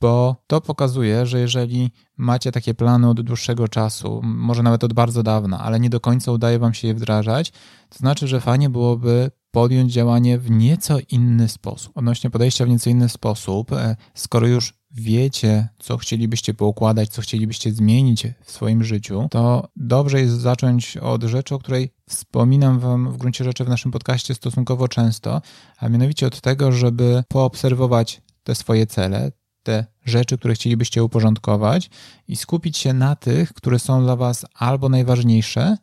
bo 0.00 0.36
to 0.46 0.60
pokazuje, 0.60 1.26
że 1.26 1.40
jeżeli 1.40 1.90
macie 2.16 2.52
takie 2.52 2.74
plany 2.74 3.08
od 3.08 3.20
dłuższego 3.20 3.68
czasu, 3.68 4.20
może 4.24 4.62
nawet 4.62 4.84
od 4.84 4.92
bardzo 4.92 5.22
dawna, 5.22 5.58
ale 5.58 5.80
nie 5.80 5.90
do 5.90 6.00
końca 6.00 6.32
udaje 6.32 6.58
wam 6.58 6.74
się 6.74 6.88
je 6.88 6.94
wdrażać, 6.94 7.50
to 7.88 7.98
znaczy, 7.98 8.28
że 8.28 8.40
fajnie 8.40 8.70
byłoby 8.70 9.30
podjąć 9.50 9.92
działanie 9.92 10.38
w 10.38 10.50
nieco 10.50 10.98
inny 11.10 11.48
sposób. 11.48 11.96
Odnośnie 11.96 12.30
podejścia 12.30 12.64
w 12.64 12.68
nieco 12.68 12.90
inny 12.90 13.08
sposób, 13.08 13.72
e, 13.72 13.96
skoro 14.14 14.46
już 14.46 14.74
wiecie, 14.90 15.68
co 15.78 15.96
chcielibyście 15.96 16.54
poukładać, 16.54 17.08
co 17.08 17.22
chcielibyście 17.22 17.72
zmienić 17.72 18.26
w 18.44 18.50
swoim 18.50 18.84
życiu, 18.84 19.28
to 19.30 19.68
dobrze 19.76 20.20
jest 20.20 20.40
zacząć 20.40 20.96
od 20.96 21.22
rzeczy, 21.22 21.54
o 21.54 21.58
której 21.58 21.90
wspominam 22.08 22.78
Wam 22.78 23.12
w 23.12 23.16
gruncie 23.16 23.44
rzeczy 23.44 23.64
w 23.64 23.68
naszym 23.68 23.90
podcaście 23.90 24.34
stosunkowo 24.34 24.88
często, 24.88 25.42
a 25.78 25.88
mianowicie 25.88 26.26
od 26.26 26.40
tego, 26.40 26.72
żeby 26.72 27.24
poobserwować 27.28 28.22
te 28.44 28.54
swoje 28.54 28.86
cele, 28.86 29.32
te 29.62 29.86
rzeczy, 30.04 30.38
które 30.38 30.54
chcielibyście 30.54 31.04
uporządkować 31.04 31.90
i 32.28 32.36
skupić 32.36 32.78
się 32.78 32.92
na 32.92 33.16
tych, 33.16 33.52
które 33.52 33.78
są 33.78 34.02
dla 34.02 34.16
Was 34.16 34.46
albo 34.54 34.88
najważniejsze, 34.88 35.76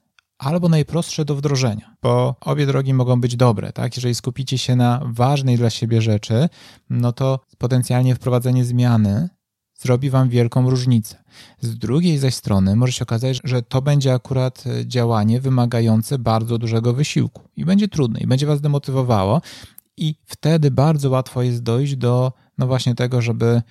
albo 0.43 0.69
najprostsze 0.69 1.25
do 1.25 1.35
wdrożenia, 1.35 1.95
bo 2.01 2.35
obie 2.41 2.65
drogi 2.65 2.93
mogą 2.93 3.21
być 3.21 3.35
dobre, 3.35 3.71
tak? 3.73 3.95
Jeżeli 3.97 4.15
skupicie 4.15 4.57
się 4.57 4.75
na 4.75 5.01
ważnej 5.05 5.57
dla 5.57 5.69
siebie 5.69 6.01
rzeczy, 6.01 6.49
no 6.89 7.13
to 7.13 7.39
potencjalnie 7.57 8.15
wprowadzenie 8.15 8.65
zmiany 8.65 9.29
zrobi 9.83 10.09
wam 10.09 10.29
wielką 10.29 10.69
różnicę. 10.69 11.23
Z 11.61 11.77
drugiej 11.77 12.17
zaś 12.17 12.35
strony 12.35 12.75
może 12.75 12.93
się 12.93 13.03
okazać, 13.03 13.39
że 13.43 13.61
to 13.61 13.81
będzie 13.81 14.13
akurat 14.13 14.63
e, 14.67 14.87
działanie 14.87 15.41
wymagające 15.41 16.19
bardzo 16.19 16.57
dużego 16.57 16.93
wysiłku 16.93 17.41
i 17.55 17.65
będzie 17.65 17.87
trudne 17.87 18.19
i 18.19 18.27
będzie 18.27 18.45
was 18.45 18.61
demotywowało 18.61 19.41
i 19.97 20.15
wtedy 20.25 20.71
bardzo 20.71 21.09
łatwo 21.09 21.41
jest 21.41 21.63
dojść 21.63 21.95
do 21.95 22.33
no 22.57 22.67
właśnie 22.67 22.95
tego, 22.95 23.21
żeby 23.21 23.61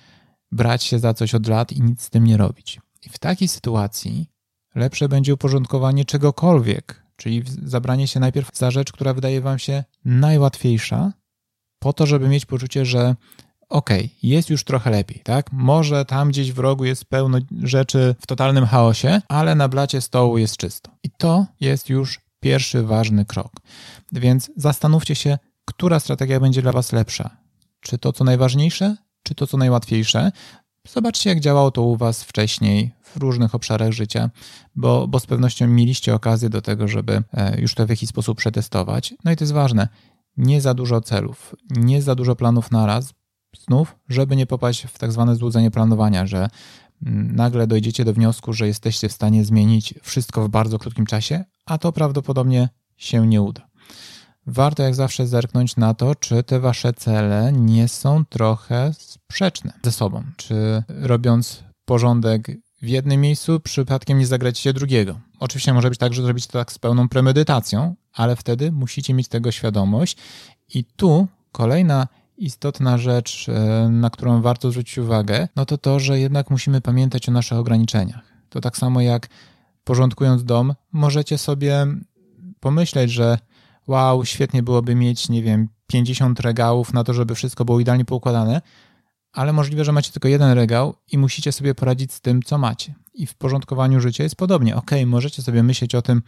brać 0.51 0.83
się 0.83 0.99
za 0.99 1.13
coś 1.13 1.35
od 1.35 1.47
lat 1.47 1.71
i 1.71 1.81
nic 1.81 2.01
z 2.01 2.09
tym 2.09 2.23
nie 2.23 2.37
robić. 2.37 2.81
I 3.05 3.09
w 3.09 3.19
takiej 3.19 3.47
sytuacji 3.47 4.32
lepsze 4.75 5.09
będzie 5.09 5.33
uporządkowanie 5.33 6.05
czegokolwiek, 6.05 7.03
czyli 7.15 7.43
zabranie 7.63 8.07
się 8.07 8.19
najpierw 8.19 8.57
za 8.57 8.71
rzecz, 8.71 8.91
która 8.91 9.13
wydaje 9.13 9.41
wam 9.41 9.59
się 9.59 9.83
najłatwiejsza, 10.05 11.13
po 11.79 11.93
to, 11.93 12.05
żeby 12.05 12.29
mieć 12.29 12.45
poczucie, 12.45 12.85
że 12.85 13.15
okej, 13.69 14.05
okay, 14.05 14.09
jest 14.23 14.49
już 14.49 14.63
trochę 14.63 14.91
lepiej, 14.91 15.19
tak? 15.23 15.51
Może 15.51 16.05
tam 16.05 16.29
gdzieś 16.29 16.51
w 16.51 16.59
rogu 16.59 16.85
jest 16.85 17.05
pełno 17.05 17.37
rzeczy 17.63 18.15
w 18.21 18.27
totalnym 18.27 18.65
chaosie, 18.65 19.21
ale 19.27 19.55
na 19.55 19.67
blacie 19.67 20.01
stołu 20.01 20.37
jest 20.37 20.57
czysto. 20.57 20.91
I 21.03 21.09
to 21.17 21.45
jest 21.59 21.89
już 21.89 22.19
pierwszy 22.39 22.83
ważny 22.83 23.25
krok. 23.25 23.51
Więc 24.11 24.51
zastanówcie 24.55 25.15
się, 25.15 25.37
która 25.65 25.99
strategia 25.99 26.39
będzie 26.39 26.61
dla 26.61 26.71
Was 26.71 26.91
lepsza. 26.91 27.37
Czy 27.79 27.97
to, 27.97 28.13
co 28.13 28.23
najważniejsze, 28.23 28.95
czy 29.23 29.35
to, 29.35 29.47
co 29.47 29.57
najłatwiejsze. 29.57 30.31
Zobaczcie, 30.87 31.29
jak 31.29 31.39
działało 31.39 31.71
to 31.71 31.81
u 31.81 31.97
Was 31.97 32.23
wcześniej 32.23 32.91
w 33.01 33.17
różnych 33.17 33.55
obszarach 33.55 33.91
życia, 33.91 34.29
bo, 34.75 35.07
bo 35.07 35.19
z 35.19 35.25
pewnością 35.25 35.67
mieliście 35.67 36.15
okazję 36.15 36.49
do 36.49 36.61
tego, 36.61 36.87
żeby 36.87 37.23
e, 37.33 37.61
już 37.61 37.75
to 37.75 37.85
w 37.85 37.89
jakiś 37.89 38.09
sposób 38.09 38.37
przetestować. 38.37 39.13
No 39.23 39.31
i 39.31 39.35
to 39.35 39.43
jest 39.43 39.53
ważne. 39.53 39.87
Nie 40.37 40.61
za 40.61 40.73
dużo 40.73 41.01
celów, 41.01 41.55
nie 41.69 42.01
za 42.01 42.15
dużo 42.15 42.35
planów 42.35 42.71
naraz, 42.71 43.13
znów, 43.67 43.95
żeby 44.09 44.35
nie 44.35 44.45
popaść 44.45 44.83
w 44.83 44.97
tak 44.97 45.11
zwane 45.11 45.35
złudzenie 45.35 45.71
planowania, 45.71 46.27
że 46.27 46.49
mm, 47.05 47.35
nagle 47.35 47.67
dojdziecie 47.67 48.05
do 48.05 48.13
wniosku, 48.13 48.53
że 48.53 48.67
jesteście 48.67 49.09
w 49.09 49.13
stanie 49.13 49.45
zmienić 49.45 49.93
wszystko 50.01 50.43
w 50.43 50.49
bardzo 50.49 50.79
krótkim 50.79 51.05
czasie, 51.05 51.43
a 51.65 51.77
to 51.77 51.91
prawdopodobnie 51.91 52.69
się 52.97 53.27
nie 53.27 53.41
uda. 53.41 53.72
Warto 54.47 54.83
jak 54.83 54.95
zawsze 54.95 55.27
zerknąć 55.27 55.75
na 55.75 55.93
to, 55.93 56.15
czy 56.15 56.43
te 56.43 56.59
wasze 56.59 56.93
cele 56.93 57.51
nie 57.53 57.87
są 57.87 58.25
trochę 58.25 58.91
sprzeczne 58.93 59.73
ze 59.83 59.91
sobą. 59.91 60.23
Czy 60.37 60.83
robiąc 60.87 61.63
porządek 61.85 62.51
w 62.81 62.87
jednym 62.87 63.21
miejscu, 63.21 63.59
przypadkiem 63.59 64.19
nie 64.19 64.27
zagracie 64.27 64.73
drugiego. 64.73 65.19
Oczywiście 65.39 65.73
może 65.73 65.89
być 65.89 65.99
tak, 65.99 66.13
że 66.13 66.23
zrobicie 66.23 66.47
to 66.47 66.59
tak 66.59 66.71
z 66.71 66.79
pełną 66.79 67.09
premedytacją, 67.09 67.95
ale 68.13 68.35
wtedy 68.35 68.71
musicie 68.71 69.13
mieć 69.13 69.27
tego 69.27 69.51
świadomość. 69.51 70.17
I 70.73 70.85
tu 70.85 71.27
kolejna 71.51 72.07
istotna 72.37 72.97
rzecz, 72.97 73.49
e, 73.49 73.89
na 73.89 74.09
którą 74.09 74.41
warto 74.41 74.71
zwrócić 74.71 74.97
uwagę, 74.97 75.47
no 75.55 75.65
to 75.65 75.77
to, 75.77 75.99
że 75.99 76.19
jednak 76.19 76.49
musimy 76.49 76.81
pamiętać 76.81 77.29
o 77.29 77.31
naszych 77.31 77.57
ograniczeniach. 77.57 78.33
To 78.49 78.61
tak 78.61 78.77
samo 78.77 79.01
jak 79.01 79.29
porządkując 79.83 80.43
dom, 80.43 80.73
możecie 80.91 81.37
sobie 81.37 81.87
pomyśleć, 82.59 83.11
że 83.11 83.37
wow, 83.87 84.25
świetnie 84.25 84.63
byłoby 84.63 84.95
mieć, 84.95 85.29
nie 85.29 85.43
wiem, 85.43 85.69
50 85.87 86.39
regałów 86.39 86.93
na 86.93 87.03
to, 87.03 87.13
żeby 87.13 87.35
wszystko 87.35 87.65
było 87.65 87.79
idealnie 87.79 88.05
poukładane, 88.05 88.61
ale 89.33 89.53
możliwe, 89.53 89.85
że 89.85 89.91
macie 89.91 90.11
tylko 90.11 90.27
jeden 90.27 90.51
regał 90.51 90.95
i 91.11 91.17
musicie 91.17 91.51
sobie 91.51 91.75
poradzić 91.75 92.13
z 92.13 92.21
tym, 92.21 92.43
co 92.43 92.57
macie. 92.57 92.93
I 93.13 93.25
w 93.25 93.35
porządkowaniu 93.35 93.99
życia 93.99 94.23
jest 94.23 94.35
podobnie. 94.35 94.75
Ok, 94.75 94.91
możecie 95.05 95.41
sobie 95.41 95.63
myśleć 95.63 95.95
o 95.95 96.01
tym, 96.01 96.21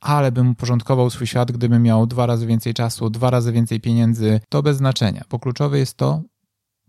ale 0.00 0.32
bym 0.32 0.50
uporządkował 0.50 1.10
swój 1.10 1.26
świat, 1.26 1.52
gdybym 1.52 1.82
miał 1.82 2.06
dwa 2.06 2.26
razy 2.26 2.46
więcej 2.46 2.74
czasu, 2.74 3.10
dwa 3.10 3.30
razy 3.30 3.52
więcej 3.52 3.80
pieniędzy. 3.80 4.40
To 4.48 4.62
bez 4.62 4.76
znaczenia, 4.76 5.24
bo 5.30 5.38
kluczowe 5.38 5.78
jest 5.78 5.96
to, 5.96 6.22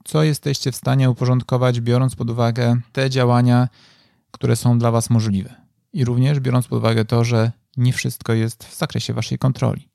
co 0.03 0.23
jesteście 0.23 0.71
w 0.71 0.75
stanie 0.75 1.09
uporządkować, 1.09 1.81
biorąc 1.81 2.15
pod 2.15 2.29
uwagę 2.29 2.79
te 2.91 3.09
działania, 3.09 3.67
które 4.31 4.55
są 4.55 4.79
dla 4.79 4.91
Was 4.91 5.09
możliwe. 5.09 5.55
I 5.93 6.05
również 6.05 6.39
biorąc 6.39 6.67
pod 6.67 6.79
uwagę 6.79 7.05
to, 7.05 7.23
że 7.23 7.51
nie 7.77 7.93
wszystko 7.93 8.33
jest 8.33 8.63
w 8.63 8.77
zakresie 8.77 9.13
Waszej 9.13 9.37
kontroli. 9.37 9.90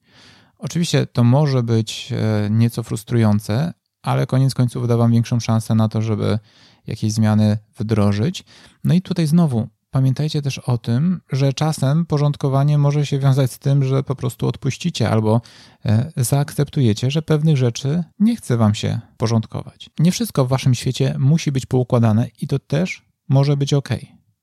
Oczywiście 0.58 1.06
to 1.06 1.25
może 1.25 1.62
być 1.62 2.12
e, 2.12 2.50
nieco 2.50 2.82
frustrujące, 2.82 3.72
ale 4.02 4.26
koniec 4.26 4.54
końców 4.54 4.88
da 4.88 4.96
Wam 4.96 5.12
większą 5.12 5.40
szansę 5.40 5.75
na 5.75 5.88
to, 5.88 6.02
żeby 6.02 6.38
jakieś 6.86 7.12
zmiany 7.12 7.58
wdrożyć. 7.78 8.44
No 8.84 8.94
i 8.94 9.02
tutaj 9.02 9.26
znowu 9.26 9.68
pamiętajcie 9.90 10.42
też 10.42 10.58
o 10.58 10.78
tym, 10.78 11.20
że 11.32 11.52
czasem 11.52 12.06
porządkowanie 12.06 12.78
może 12.78 13.06
się 13.06 13.18
wiązać 13.18 13.52
z 13.52 13.58
tym, 13.58 13.84
że 13.84 14.02
po 14.02 14.16
prostu 14.16 14.46
odpuścicie 14.46 15.10
albo 15.10 15.40
e, 15.84 16.12
zaakceptujecie, 16.16 17.10
że 17.10 17.22
pewnych 17.22 17.56
rzeczy 17.56 18.04
nie 18.18 18.36
chce 18.36 18.56
Wam 18.56 18.75
się 18.75 19.00
porządkować. 19.16 19.90
Nie 19.98 20.12
wszystko 20.12 20.44
w 20.44 20.48
Waszym 20.48 20.75
świecie 20.75 21.14
musi 21.18 21.52
być 21.52 21.66
poukładane 21.66 22.28
i 22.40 22.46
to 22.46 22.58
też 22.58 23.06
może 23.28 23.56
być 23.56 23.75
ok, 23.75 23.88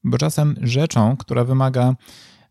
bo 0.04 0.18
czasem 0.18 0.56
rzeczą, 0.62 1.18
która 1.18 1.44
wymaga 1.44 1.96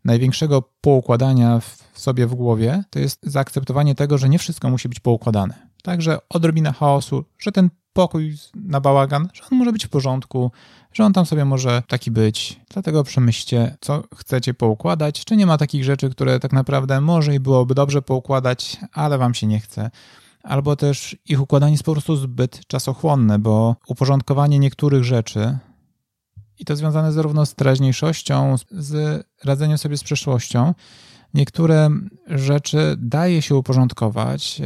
największego 0.05 0.61
poukładania 0.81 1.59
w 1.59 1.99
sobie 1.99 2.27
w 2.27 2.35
głowie, 2.35 2.83
to 2.89 2.99
jest 2.99 3.19
zaakceptowanie 3.23 3.95
tego, 3.95 4.17
że 4.17 4.29
nie 4.29 4.39
wszystko 4.39 4.69
musi 4.69 4.89
być 4.89 4.99
poukładane. 4.99 5.67
Także 5.83 6.17
odrobina 6.29 6.73
chaosu, 6.73 7.25
że 7.39 7.51
ten 7.51 7.69
pokój 7.93 8.35
na 8.55 8.81
bałagan, 8.81 9.29
że 9.33 9.43
on 9.51 9.57
może 9.57 9.71
być 9.73 9.85
w 9.85 9.89
porządku, 9.89 10.51
że 10.93 11.05
on 11.05 11.13
tam 11.13 11.25
sobie 11.25 11.45
może 11.45 11.83
taki 11.87 12.11
być. 12.11 12.59
Dlatego 12.73 13.03
przemyślcie, 13.03 13.77
co 13.81 14.03
chcecie 14.15 14.53
poukładać, 14.53 15.25
czy 15.25 15.35
nie 15.35 15.45
ma 15.45 15.57
takich 15.57 15.83
rzeczy, 15.83 16.09
które 16.09 16.39
tak 16.39 16.53
naprawdę 16.53 17.01
może 17.01 17.35
i 17.35 17.39
byłoby 17.39 17.75
dobrze 17.75 18.01
poukładać, 18.01 18.77
ale 18.93 19.17
wam 19.17 19.33
się 19.33 19.47
nie 19.47 19.59
chce. 19.59 19.91
Albo 20.43 20.75
też 20.75 21.17
ich 21.25 21.41
układanie 21.41 21.71
jest 21.71 21.83
po 21.83 21.91
prostu 21.91 22.15
zbyt 22.15 22.67
czasochłonne, 22.67 23.39
bo 23.39 23.75
uporządkowanie 23.87 24.59
niektórych 24.59 25.03
rzeczy 25.03 25.57
i 26.63 26.65
to 26.65 26.75
związane 26.75 27.11
zarówno 27.11 27.45
z 27.45 27.55
teraźniejszością, 27.55 28.55
z 28.71 29.23
radzeniem 29.43 29.77
sobie 29.77 29.97
z 29.97 30.03
przeszłością, 30.03 30.73
niektóre 31.33 31.89
rzeczy 32.27 32.95
daje 32.97 33.41
się 33.41 33.55
uporządkować, 33.55 34.61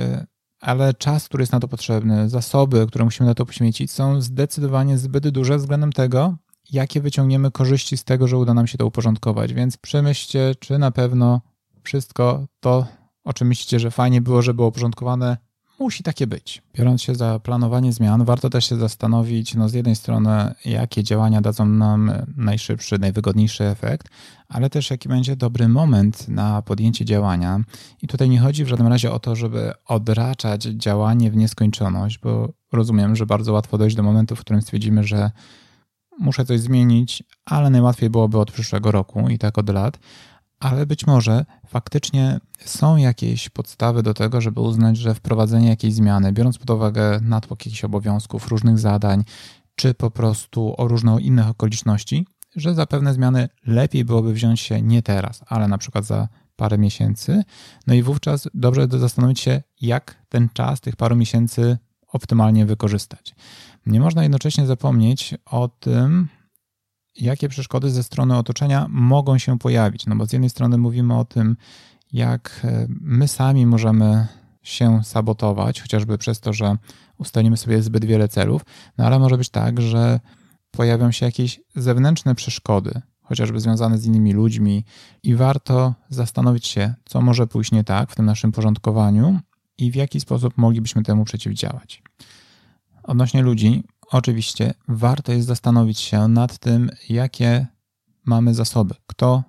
ale 0.59 0.93
czas, 0.93 1.25
który 1.25 1.41
jest 1.41 1.53
na 1.53 1.59
to 1.59 1.67
potrzebny, 1.67 2.29
zasoby, 2.29 2.87
które 2.87 3.05
musimy 3.05 3.29
na 3.29 3.35
to 3.35 3.45
poświęcić, 3.45 3.91
są 3.91 4.21
zdecydowanie 4.21 4.97
zbyt 4.97 5.29
duże 5.29 5.57
względem 5.57 5.91
tego, 5.91 6.35
jakie 6.71 7.01
wyciągniemy 7.01 7.51
korzyści 7.51 7.97
z 7.97 8.03
tego, 8.03 8.27
że 8.27 8.37
uda 8.37 8.53
nam 8.53 8.67
się 8.67 8.77
to 8.77 8.85
uporządkować. 8.87 9.53
Więc 9.53 9.77
przemyślcie, 9.77 10.55
czy 10.59 10.77
na 10.77 10.91
pewno 10.91 11.41
wszystko 11.83 12.47
to, 12.59 12.85
o 13.23 13.33
czym 13.33 13.47
myślicie, 13.47 13.79
że 13.79 13.91
fajnie 13.91 14.21
było, 14.21 14.41
że 14.41 14.53
było 14.53 14.67
uporządkowane, 14.67 15.37
musi 15.79 16.03
takie 16.03 16.27
być. 16.27 16.61
Biorąc 16.75 17.01
się 17.01 17.15
za 17.15 17.39
planowanie 17.39 17.93
zmian, 17.93 18.25
warto 18.25 18.49
też 18.49 18.69
się 18.69 18.75
zastanowić, 18.75 19.55
no 19.55 19.69
z 19.69 19.73
jednej 19.73 19.95
strony, 19.95 20.53
jakie 20.65 21.03
działania 21.03 21.41
dadzą 21.41 21.65
nam 21.65 22.11
najszybszy, 22.37 22.99
najwygodniejszy 22.99 23.63
efekt, 23.63 24.09
ale 24.47 24.69
też 24.69 24.89
jaki 24.89 25.09
będzie 25.09 25.35
dobry 25.35 25.67
moment 25.67 26.27
na 26.27 26.61
podjęcie 26.61 27.05
działania. 27.05 27.59
I 28.01 28.07
tutaj 28.07 28.29
nie 28.29 28.39
chodzi 28.39 28.65
w 28.65 28.67
żadnym 28.67 28.87
razie 28.87 29.11
o 29.11 29.19
to, 29.19 29.35
żeby 29.35 29.71
odraczać 29.85 30.63
działanie 30.63 31.31
w 31.31 31.35
nieskończoność, 31.35 32.19
bo 32.19 32.53
rozumiem, 32.71 33.15
że 33.15 33.25
bardzo 33.25 33.53
łatwo 33.53 33.77
dojść 33.77 33.95
do 33.95 34.03
momentu, 34.03 34.35
w 34.35 34.39
którym 34.39 34.61
stwierdzimy, 34.61 35.03
że 35.03 35.31
muszę 36.19 36.45
coś 36.45 36.59
zmienić, 36.59 37.23
ale 37.45 37.69
najłatwiej 37.69 38.09
byłoby 38.09 38.39
od 38.39 38.51
przyszłego 38.51 38.91
roku 38.91 39.29
i 39.29 39.37
tak 39.37 39.57
od 39.57 39.69
lat 39.69 39.99
ale 40.59 40.85
być 40.85 41.07
może 41.07 41.45
faktycznie 41.67 42.39
są 42.65 42.97
jakieś 42.97 43.49
podstawy 43.49 44.03
do 44.03 44.13
tego, 44.13 44.41
żeby 44.41 44.61
uznać, 44.61 44.97
że 44.97 45.13
wprowadzenie 45.13 45.69
jakiejś 45.69 45.93
zmiany, 45.93 46.33
biorąc 46.33 46.57
pod 46.57 46.69
uwagę 46.69 47.19
natłok 47.21 47.65
jakichś 47.65 47.83
obowiązków, 47.83 48.47
różnych 48.47 48.79
zadań, 48.79 49.23
czy 49.75 49.93
po 49.93 50.11
prostu 50.11 50.73
o 50.77 50.87
różne 50.87 51.21
innych 51.21 51.47
okoliczności, 51.47 52.27
że 52.55 52.73
za 52.73 52.85
pewne 52.85 53.13
zmiany 53.13 53.49
lepiej 53.65 54.05
byłoby 54.05 54.33
wziąć 54.33 54.61
się 54.61 54.81
nie 54.81 55.01
teraz, 55.01 55.41
ale 55.47 55.67
na 55.67 55.77
przykład 55.77 56.05
za 56.05 56.27
parę 56.55 56.77
miesięcy. 56.77 57.43
No 57.87 57.93
i 57.93 58.03
wówczas 58.03 58.47
dobrze 58.53 58.87
zastanowić 58.91 59.39
się, 59.39 59.63
jak 59.81 60.23
ten 60.29 60.49
czas 60.53 60.81
tych 60.81 60.95
paru 60.95 61.15
miesięcy 61.15 61.77
optymalnie 62.07 62.65
wykorzystać. 62.65 63.35
Nie 63.85 63.99
można 63.99 64.23
jednocześnie 64.23 64.65
zapomnieć 64.65 65.35
o 65.45 65.67
tym, 65.67 66.27
jakie 67.17 67.49
przeszkody 67.49 67.89
ze 67.89 68.03
strony 68.03 68.37
otoczenia 68.37 68.85
mogą 68.89 69.37
się 69.37 69.59
pojawić. 69.59 70.05
No 70.05 70.15
bo 70.15 70.25
z 70.25 70.33
jednej 70.33 70.49
strony 70.49 70.77
mówimy 70.77 71.17
o 71.17 71.25
tym, 71.25 71.57
jak 72.13 72.61
e, 72.63 72.87
my 72.89 73.27
sami 73.27 73.65
możemy 73.65 74.27
się 74.63 75.03
sabotować, 75.03 75.81
chociażby 75.81 76.17
przez 76.17 76.39
to, 76.39 76.53
że 76.53 76.77
ustalimy 77.17 77.57
sobie 77.57 77.81
zbyt 77.81 78.05
wiele 78.05 78.27
celów, 78.27 78.61
no 78.97 79.05
ale 79.05 79.19
może 79.19 79.37
być 79.37 79.49
tak, 79.49 79.81
że 79.81 80.19
pojawią 80.71 81.11
się 81.11 81.25
jakieś 81.25 81.59
zewnętrzne 81.75 82.35
przeszkody, 82.35 83.01
chociażby 83.21 83.59
związane 83.59 83.97
z 83.97 84.05
innymi 84.05 84.33
ludźmi, 84.33 84.85
i 85.23 85.35
warto 85.35 85.93
zastanowić 86.09 86.67
się, 86.67 86.93
co 87.05 87.21
może 87.21 87.47
pójść 87.47 87.71
nie 87.71 87.83
tak 87.83 88.11
w 88.11 88.15
tym 88.15 88.25
naszym 88.25 88.51
porządkowaniu 88.51 89.39
i 89.77 89.91
w 89.91 89.95
jaki 89.95 90.19
sposób 90.19 90.57
moglibyśmy 90.57 91.03
temu 91.03 91.25
przeciwdziałać. 91.25 92.03
Odnośnie 93.03 93.41
ludzi, 93.41 93.83
oczywiście 94.11 94.73
warto 94.87 95.31
jest 95.31 95.47
zastanowić 95.47 95.99
się 95.99 96.27
nad 96.27 96.57
tym, 96.57 96.89
jakie 97.09 97.67
mamy 98.25 98.53
zasoby, 98.53 98.95
kto 99.07 99.43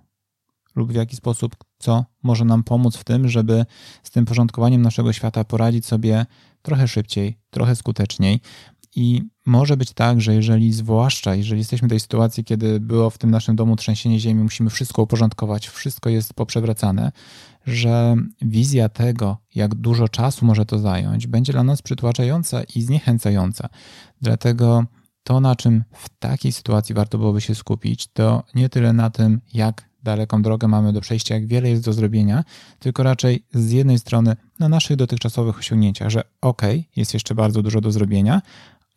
lub 0.75 0.93
w 0.93 0.95
jaki 0.95 1.17
sposób, 1.17 1.57
co 1.79 2.05
może 2.23 2.45
nam 2.45 2.65
pomóc 2.65 2.97
w 2.97 3.05
tym, 3.05 3.29
żeby 3.29 3.67
z 4.03 4.11
tym 4.11 4.25
porządkowaniem 4.25 4.83
naszego 4.83 5.13
świata 5.13 5.45
poradzić 5.45 5.87
sobie 5.87 6.27
trochę 6.63 6.89
szybciej, 6.89 7.39
trochę 7.51 7.77
skuteczniej. 7.77 8.41
I 8.97 9.23
może 9.47 9.77
być 9.77 9.93
tak, 9.93 10.21
że 10.21 10.35
jeżeli, 10.35 10.73
zwłaszcza 10.73 11.35
jeżeli 11.35 11.59
jesteśmy 11.59 11.89
w 11.89 11.91
tej 11.91 12.01
sytuacji, 12.01 12.45
kiedy 12.45 12.81
było 12.81 13.11
w 13.11 13.19
tym 13.19 13.31
naszym 13.31 13.57
domu 13.57 13.77
trzęsienie 13.77 14.21
ziemi, 14.21 14.43
musimy 14.43 14.71
wszystko 14.71 15.03
uporządkować, 15.03 15.69
wszystko 15.69 16.11
jest 16.11 16.35
poprzewracane, 16.35 17.13
że 17.67 18.17
wizja 18.43 18.89
tego, 18.89 19.37
jak 19.55 19.75
dużo 19.75 20.09
czasu 20.09 20.47
może 20.47 20.67
to 20.67 20.79
zająć, 20.79 21.27
będzie 21.27 21.53
dla 21.53 21.65
nas 21.65 21.83
przytłaczająca 21.83 22.63
i 22.75 22.83
zniechęcająca. 22.83 23.69
Dlatego 24.21 24.85
to, 25.23 25.41
na 25.41 25.57
czym 25.57 25.85
w 25.93 26.09
takiej 26.19 26.53
sytuacji 26.53 26.95
warto 26.95 27.19
byłoby 27.19 27.41
się 27.41 27.55
skupić, 27.55 28.07
to 28.07 28.43
nie 28.55 28.69
tyle 28.69 28.93
na 28.93 29.11
tym, 29.11 29.41
jak 29.55 29.89
daleką 30.03 30.43
drogę 30.43 30.69
mamy 30.69 30.93
do 30.93 31.01
przejścia, 31.01 31.35
jak 31.35 31.47
wiele 31.47 31.71
jest 31.71 31.85
do 31.85 31.93
zrobienia, 31.93 32.45
tylko 32.79 33.03
raczej 33.03 33.45
z 33.53 33.71
jednej 33.71 33.99
strony 33.99 34.37
na 34.59 34.69
naszych 34.69 34.97
dotychczasowych 34.97 35.59
osiągnięciach, 35.59 36.11
że 36.11 36.23
ok, 36.41 36.63
jest 36.97 37.15
jeszcze 37.15 37.35
bardzo 37.35 37.63
dużo 37.63 37.81
do 37.81 37.93
zrobienia, 37.93 38.43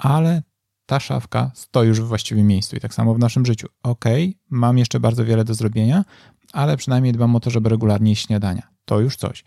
ale 0.02 0.44
ta 0.86 1.00
szafka 1.00 1.52
stoi 1.56 1.88
już 1.88 2.02
w 2.02 2.08
właściwym 2.08 2.48
miejscu. 2.48 2.76
I 2.76 2.80
tak 2.80 2.94
samo 2.94 3.14
w 3.14 3.20
naszym 3.20 3.46
życiu. 3.46 3.68
Ok, 3.84 4.06
mam 4.50 4.78
jeszcze 4.78 5.00
bardzo 5.00 5.26
wiele 5.26 5.44
do 5.44 5.54
zrobienia, 5.54 6.06
ale 6.54 6.78
przynajmniej 6.78 7.14
dbam 7.14 7.36
o 7.36 7.40
to, 7.40 7.50
żeby 7.50 7.70
regularnie 7.70 8.16
śniadania. 8.16 8.68
To 8.86 9.00
już 9.00 9.16
coś. 9.16 9.44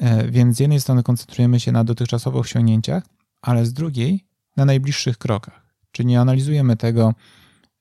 E, 0.00 0.30
więc 0.30 0.56
z 0.56 0.60
jednej 0.60 0.80
strony 0.80 1.02
koncentrujemy 1.02 1.60
się 1.60 1.72
na 1.72 1.84
dotychczasowych 1.84 2.40
osiągnięciach, 2.40 3.02
ale 3.42 3.66
z 3.66 3.72
drugiej 3.72 4.26
na 4.56 4.64
najbliższych 4.64 5.18
krokach. 5.18 5.74
Czyli 5.92 6.06
nie 6.06 6.20
analizujemy 6.20 6.76
tego, 6.76 7.14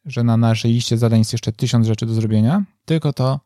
że 0.05 0.23
na 0.23 0.37
naszej 0.37 0.73
liście 0.73 0.97
zadań 0.97 1.19
jest 1.19 1.33
jeszcze 1.33 1.51
tysiąc 1.51 1.87
rzeczy 1.87 2.05
do 2.05 2.13
zrobienia, 2.13 2.63
tylko 2.85 3.13
to, 3.13 3.39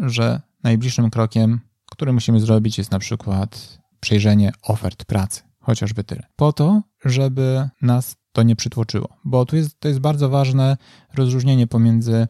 że 0.00 0.40
najbliższym 0.62 1.10
krokiem, 1.10 1.60
który 1.90 2.12
musimy 2.12 2.40
zrobić, 2.40 2.78
jest 2.78 2.90
na 2.90 2.98
przykład 2.98 3.78
przejrzenie 4.00 4.52
ofert 4.62 5.04
pracy, 5.04 5.42
chociażby 5.62 6.04
tyle. 6.04 6.26
Po 6.36 6.52
to, 6.52 6.82
żeby 7.04 7.68
nas 7.82 8.16
to 8.32 8.42
nie 8.42 8.56
przytłoczyło, 8.56 9.08
bo 9.24 9.46
tu 9.46 9.56
jest, 9.56 9.80
to 9.80 9.88
jest 9.88 10.00
bardzo 10.00 10.28
ważne 10.28 10.76
rozróżnienie 11.14 11.66
pomiędzy 11.66 12.26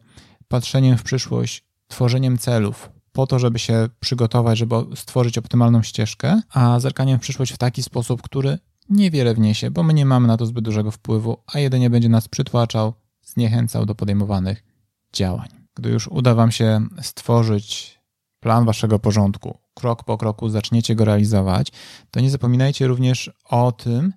patrzeniem 0.47 0.97
w 0.97 1.03
przyszłość, 1.03 1.63
tworzeniem 1.87 2.37
celów, 2.37 2.89
po 3.11 3.27
to, 3.27 3.39
żeby 3.39 3.59
się 3.59 3.89
przygotować, 3.99 4.57
żeby 4.57 4.75
stworzyć 4.95 5.37
optymalną 5.37 5.83
ścieżkę, 5.83 6.41
a 6.53 6.79
zerkaniem 6.79 7.19
w 7.19 7.21
przyszłość 7.21 7.53
w 7.53 7.57
taki 7.57 7.83
sposób, 7.83 8.21
który 8.21 8.57
niewiele 8.89 9.33
wniesie, 9.33 9.71
bo 9.71 9.83
my 9.83 9.93
nie 9.93 10.05
mamy 10.05 10.27
na 10.27 10.37
to 10.37 10.45
zbyt 10.45 10.65
dużego 10.65 10.91
wpływu, 10.91 11.37
a 11.53 11.59
jedynie 11.59 11.89
będzie 11.89 12.09
nas 12.09 12.27
przytłaczał, 12.27 12.93
zniechęcał 13.23 13.85
do 13.85 13.95
podejmowanych 13.95 14.63
działań. 15.13 15.49
Gdy 15.75 15.89
już 15.89 16.07
uda 16.07 16.35
Wam 16.35 16.51
się 16.51 16.87
stworzyć 17.01 17.92
plan 18.43 18.65
Waszego 18.65 18.99
porządku, 18.99 19.57
krok 19.73 20.03
po 20.03 20.17
kroku 20.17 20.49
zaczniecie 20.49 20.95
go 20.95 21.05
realizować, 21.05 21.71
to 22.11 22.19
nie 22.19 22.29
zapominajcie 22.29 22.87
również 22.87 23.31
o 23.49 23.71
tym, 23.71 24.13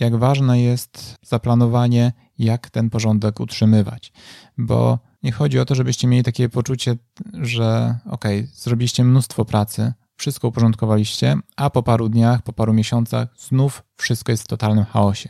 jak 0.00 0.16
ważne 0.16 0.60
jest 0.62 1.16
zaplanowanie, 1.22 2.12
jak 2.38 2.70
ten 2.70 2.90
porządek 2.90 3.40
utrzymywać. 3.40 4.12
Bo 4.58 4.98
nie 5.22 5.32
chodzi 5.32 5.58
o 5.58 5.64
to, 5.64 5.74
żebyście 5.74 6.08
mieli 6.08 6.24
takie 6.24 6.48
poczucie, 6.48 6.96
że 7.32 7.98
ok, 8.10 8.24
zrobiliście 8.52 9.04
mnóstwo 9.04 9.44
pracy, 9.44 9.92
wszystko 10.16 10.48
uporządkowaliście, 10.48 11.36
a 11.56 11.70
po 11.70 11.82
paru 11.82 12.08
dniach, 12.08 12.42
po 12.42 12.52
paru 12.52 12.74
miesiącach 12.74 13.28
znów 13.38 13.82
wszystko 13.96 14.32
jest 14.32 14.44
w 14.44 14.46
totalnym 14.46 14.84
chaosie. 14.84 15.28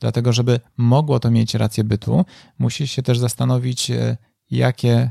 Dlatego, 0.00 0.32
żeby 0.32 0.60
mogło 0.76 1.20
to 1.20 1.30
mieć 1.30 1.54
rację 1.54 1.84
bytu, 1.84 2.24
musicie 2.58 2.86
się 2.86 3.02
też 3.02 3.18
zastanowić, 3.18 3.90
e, 3.90 4.16
jakie 4.50 5.10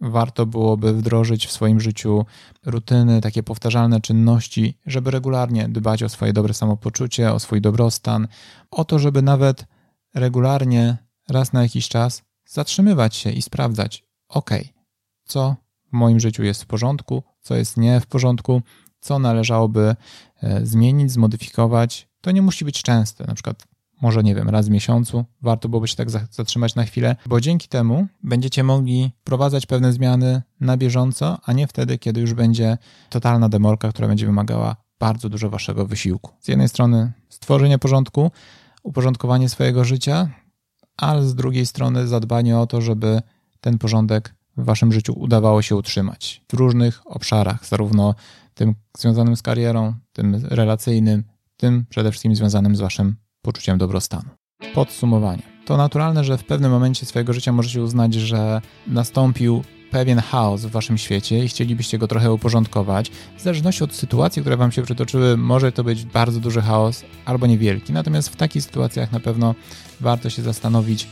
warto 0.00 0.46
byłoby 0.46 0.92
wdrożyć 0.92 1.46
w 1.46 1.52
swoim 1.52 1.80
życiu 1.80 2.24
rutyny, 2.66 3.20
takie 3.20 3.42
powtarzalne 3.42 4.00
czynności, 4.00 4.78
żeby 4.86 5.10
regularnie 5.10 5.68
dbać 5.68 6.02
o 6.02 6.08
swoje 6.08 6.32
dobre 6.32 6.54
samopoczucie, 6.54 7.32
o 7.32 7.40
swój 7.40 7.60
dobrostan, 7.60 8.28
o 8.70 8.84
to, 8.84 8.98
żeby 8.98 9.22
nawet 9.22 9.66
regularnie, 10.14 10.96
raz 11.28 11.52
na 11.52 11.62
jakiś 11.62 11.88
czas 11.88 12.22
zatrzymywać 12.44 13.16
się 13.16 13.30
i 13.30 13.42
sprawdzać, 13.42 14.04
ok, 14.28 14.50
co 15.24 15.56
w 15.88 15.92
moim 15.92 16.20
życiu 16.20 16.42
jest 16.42 16.62
w 16.62 16.66
porządku, 16.66 17.22
co 17.40 17.56
jest 17.56 17.76
nie 17.76 18.00
w 18.00 18.06
porządku, 18.06 18.62
co 19.00 19.18
należałoby 19.18 19.96
e, 20.42 20.66
zmienić, 20.66 21.12
zmodyfikować. 21.12 22.08
To 22.20 22.30
nie 22.30 22.42
musi 22.42 22.64
być 22.64 22.82
częste, 22.82 23.24
na 23.24 23.34
przykład 23.34 23.75
może 24.02 24.22
nie 24.22 24.34
wiem, 24.34 24.48
raz 24.48 24.68
w 24.68 24.70
miesiącu, 24.70 25.24
warto 25.42 25.68
byłoby 25.68 25.88
się 25.88 25.96
tak 25.96 26.10
zatrzymać 26.10 26.74
na 26.74 26.84
chwilę, 26.84 27.16
bo 27.26 27.40
dzięki 27.40 27.68
temu 27.68 28.06
będziecie 28.22 28.62
mogli 28.62 29.12
wprowadzać 29.20 29.66
pewne 29.66 29.92
zmiany 29.92 30.42
na 30.60 30.76
bieżąco, 30.76 31.38
a 31.44 31.52
nie 31.52 31.66
wtedy, 31.66 31.98
kiedy 31.98 32.20
już 32.20 32.34
będzie 32.34 32.78
totalna 33.10 33.48
demolka, 33.48 33.88
która 33.88 34.08
będzie 34.08 34.26
wymagała 34.26 34.76
bardzo 34.98 35.28
dużo 35.28 35.50
waszego 35.50 35.86
wysiłku. 35.86 36.32
Z 36.40 36.48
jednej 36.48 36.68
strony 36.68 37.12
stworzenie 37.28 37.78
porządku, 37.78 38.30
uporządkowanie 38.82 39.48
swojego 39.48 39.84
życia, 39.84 40.28
ale 40.96 41.22
z 41.22 41.34
drugiej 41.34 41.66
strony 41.66 42.06
zadbanie 42.06 42.58
o 42.58 42.66
to, 42.66 42.80
żeby 42.80 43.22
ten 43.60 43.78
porządek 43.78 44.34
w 44.56 44.64
waszym 44.64 44.92
życiu 44.92 45.12
udawało 45.18 45.62
się 45.62 45.76
utrzymać 45.76 46.44
w 46.50 46.54
różnych 46.54 47.02
obszarach, 47.04 47.66
zarówno 47.66 48.14
tym 48.54 48.74
związanym 48.98 49.36
z 49.36 49.42
karierą, 49.42 49.94
tym 50.12 50.34
relacyjnym, 50.44 51.24
tym 51.56 51.86
przede 51.88 52.10
wszystkim 52.10 52.36
związanym 52.36 52.76
z 52.76 52.80
waszym 52.80 53.16
poczuciem 53.46 53.78
dobrostanu. 53.78 54.28
Podsumowanie. 54.74 55.42
To 55.66 55.76
naturalne, 55.76 56.24
że 56.24 56.38
w 56.38 56.44
pewnym 56.44 56.70
momencie 56.70 57.06
swojego 57.06 57.32
życia 57.32 57.52
możecie 57.52 57.82
uznać, 57.82 58.14
że 58.14 58.60
nastąpił 58.86 59.62
pewien 59.90 60.18
chaos 60.18 60.64
w 60.64 60.70
waszym 60.70 60.98
świecie 60.98 61.44
i 61.44 61.48
chcielibyście 61.48 61.98
go 61.98 62.08
trochę 62.08 62.32
uporządkować. 62.32 63.10
W 63.36 63.42
zależności 63.42 63.84
od 63.84 63.94
sytuacji, 63.94 64.42
które 64.42 64.56
wam 64.56 64.72
się 64.72 64.82
przytoczyły, 64.82 65.36
może 65.36 65.72
to 65.72 65.84
być 65.84 66.04
bardzo 66.04 66.40
duży 66.40 66.60
chaos 66.60 67.04
albo 67.24 67.46
niewielki. 67.46 67.92
Natomiast 67.92 68.28
w 68.28 68.36
takich 68.36 68.62
sytuacjach 68.62 69.12
na 69.12 69.20
pewno 69.20 69.54
warto 70.00 70.30
się 70.30 70.42
zastanowić, 70.42 71.08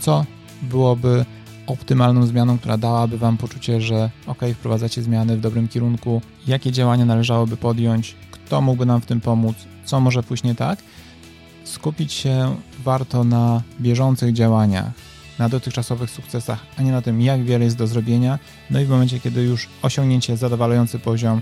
co 0.00 0.24
byłoby 0.62 1.24
optymalną 1.66 2.26
zmianą, 2.26 2.58
która 2.58 2.78
dałaby 2.78 3.18
Wam 3.18 3.36
poczucie, 3.36 3.80
że 3.80 4.10
ok, 4.26 4.40
wprowadzacie 4.54 5.02
zmiany 5.02 5.36
w 5.36 5.40
dobrym 5.40 5.68
kierunku, 5.68 6.22
jakie 6.46 6.72
działania 6.72 7.04
należałoby 7.04 7.56
podjąć, 7.56 8.16
kto 8.30 8.60
mógłby 8.60 8.86
nam 8.86 9.00
w 9.00 9.06
tym 9.06 9.20
pomóc, 9.20 9.56
co 9.84 10.00
może 10.00 10.22
pójść 10.22 10.42
nie 10.42 10.54
tak. 10.54 10.78
Skupić 11.70 12.12
się 12.12 12.56
warto 12.84 13.24
na 13.24 13.62
bieżących 13.80 14.32
działaniach, 14.32 14.90
na 15.38 15.48
dotychczasowych 15.48 16.10
sukcesach, 16.10 16.66
a 16.76 16.82
nie 16.82 16.92
na 16.92 17.02
tym, 17.02 17.20
jak 17.20 17.44
wiele 17.44 17.64
jest 17.64 17.76
do 17.76 17.86
zrobienia. 17.86 18.38
No 18.70 18.80
i 18.80 18.84
w 18.84 18.88
momencie, 18.88 19.20
kiedy 19.20 19.42
już 19.42 19.68
osiągnięcie 19.82 20.36
zadowalający 20.36 20.98
poziom 20.98 21.40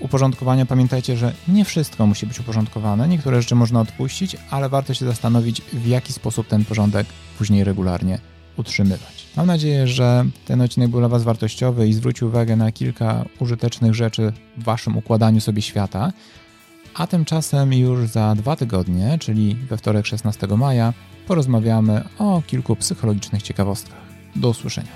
uporządkowania, 0.00 0.66
pamiętajcie, 0.66 1.16
że 1.16 1.32
nie 1.48 1.64
wszystko 1.64 2.06
musi 2.06 2.26
być 2.26 2.40
uporządkowane. 2.40 3.08
Niektóre 3.08 3.42
rzeczy 3.42 3.54
można 3.54 3.80
odpuścić, 3.80 4.36
ale 4.50 4.68
warto 4.68 4.94
się 4.94 5.06
zastanowić, 5.06 5.62
w 5.72 5.86
jaki 5.86 6.12
sposób 6.12 6.48
ten 6.48 6.64
porządek 6.64 7.06
później 7.38 7.64
regularnie 7.64 8.18
utrzymywać. 8.56 9.26
Mam 9.36 9.46
nadzieję, 9.46 9.86
że 9.86 10.24
ten 10.44 10.60
odcinek 10.60 10.90
był 10.90 11.00
dla 11.00 11.08
Was 11.08 11.22
wartościowy 11.22 11.88
i 11.88 11.92
zwrócił 11.92 12.28
uwagę 12.28 12.56
na 12.56 12.72
kilka 12.72 13.24
użytecznych 13.38 13.94
rzeczy 13.94 14.32
w 14.56 14.64
Waszym 14.64 14.96
układaniu 14.96 15.40
sobie 15.40 15.62
świata. 15.62 16.12
A 16.98 17.06
tymczasem 17.06 17.72
już 17.72 18.08
za 18.08 18.34
dwa 18.34 18.56
tygodnie, 18.56 19.18
czyli 19.20 19.54
we 19.54 19.76
wtorek 19.76 20.06
16 20.06 20.46
maja, 20.46 20.92
porozmawiamy 21.26 22.04
o 22.18 22.42
kilku 22.46 22.76
psychologicznych 22.76 23.42
ciekawostkach. 23.42 24.00
Do 24.36 24.48
usłyszenia. 24.48 24.88